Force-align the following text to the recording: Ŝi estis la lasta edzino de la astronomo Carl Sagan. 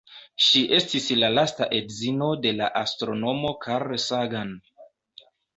Ŝi 0.45 0.61
estis 0.77 1.09
la 1.23 1.29
lasta 1.33 1.67
edzino 1.81 2.31
de 2.47 2.55
la 2.63 2.71
astronomo 2.81 3.55
Carl 3.67 3.95
Sagan. 4.09 4.59